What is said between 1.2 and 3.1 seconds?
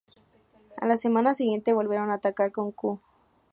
siguiente, volvieron a "atacar" con "Q".